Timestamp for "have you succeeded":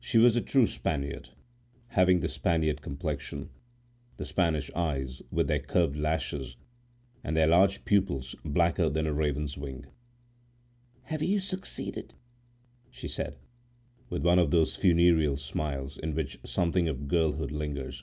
11.02-12.14